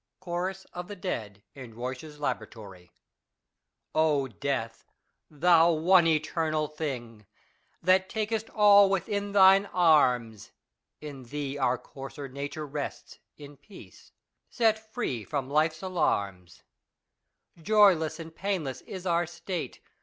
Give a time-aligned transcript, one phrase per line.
[0.19, 2.91] Chorus of tlie dead in Ruysch^s laboratory,
[4.39, 4.83] Death,
[5.29, 7.27] thou one eternal thing,
[7.83, 10.53] That takest all within thine arms.
[11.01, 14.11] In thee our coarser nature rests In peace,
[14.49, 16.63] set free from life's alarms:
[17.61, 19.81] Joyless and painless is our state.